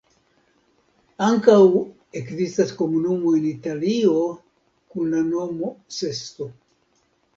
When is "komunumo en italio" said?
2.81-4.17